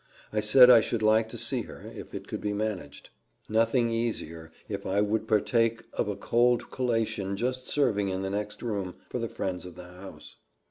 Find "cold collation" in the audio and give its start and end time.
6.15-7.37